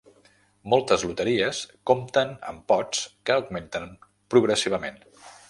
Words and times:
Moltes 0.71 1.03
loteries 1.07 1.59
compten 1.91 2.33
amb 2.53 2.65
pots 2.73 3.05
que 3.29 3.37
augmenten 3.37 3.87
progressivament. 4.35 5.01